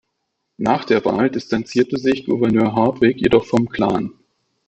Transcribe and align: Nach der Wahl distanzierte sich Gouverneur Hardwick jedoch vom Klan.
Nach 0.57 0.83
der 0.83 1.05
Wahl 1.05 1.29
distanzierte 1.29 1.97
sich 1.99 2.25
Gouverneur 2.25 2.73
Hardwick 2.73 3.17
jedoch 3.21 3.45
vom 3.45 3.69
Klan. 3.69 4.11